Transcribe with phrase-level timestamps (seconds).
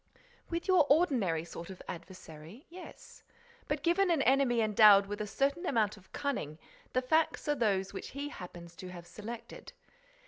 [0.49, 3.21] "With your ordinary sort of adversary, yes.
[3.67, 6.57] But, given an enemy endowed with a certain amount of cunning,
[6.93, 9.73] the facts are those which he happens to have selected.